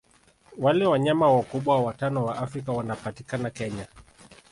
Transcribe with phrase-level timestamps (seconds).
[0.57, 3.87] Wale wanyama wakubwa watano wa Afrika wanapatikana Kenya